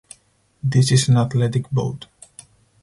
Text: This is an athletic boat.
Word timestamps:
This 0.63 0.91
is 0.91 1.09
an 1.09 1.17
athletic 1.17 1.69
boat. 1.69 2.07